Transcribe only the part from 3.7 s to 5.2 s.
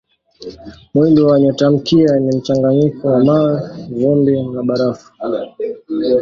vumbi na barafu.